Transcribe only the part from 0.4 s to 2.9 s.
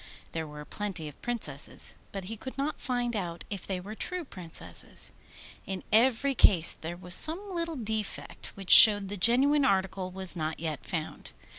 were plenty of Princesses, but he could not